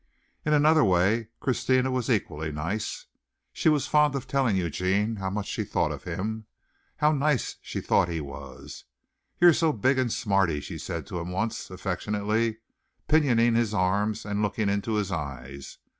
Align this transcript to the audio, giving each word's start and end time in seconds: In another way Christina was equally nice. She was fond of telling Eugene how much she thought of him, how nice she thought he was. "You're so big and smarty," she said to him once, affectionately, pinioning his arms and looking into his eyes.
In 0.43 0.53
another 0.53 0.83
way 0.83 1.27
Christina 1.39 1.91
was 1.91 2.09
equally 2.09 2.51
nice. 2.51 3.05
She 3.53 3.69
was 3.69 3.85
fond 3.85 4.15
of 4.15 4.25
telling 4.25 4.57
Eugene 4.57 5.17
how 5.17 5.29
much 5.29 5.45
she 5.45 5.63
thought 5.63 5.91
of 5.91 6.05
him, 6.05 6.47
how 6.97 7.11
nice 7.11 7.57
she 7.61 7.81
thought 7.81 8.09
he 8.09 8.19
was. 8.19 8.85
"You're 9.39 9.53
so 9.53 9.71
big 9.71 9.99
and 9.99 10.11
smarty," 10.11 10.59
she 10.59 10.79
said 10.79 11.05
to 11.05 11.19
him 11.19 11.29
once, 11.29 11.69
affectionately, 11.69 12.57
pinioning 13.07 13.53
his 13.53 13.75
arms 13.75 14.25
and 14.25 14.41
looking 14.41 14.69
into 14.69 14.93
his 14.93 15.11
eyes. 15.11 15.77